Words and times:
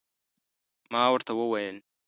ما 0.91 1.03
ورته 1.13 1.31
وویل 1.35 1.77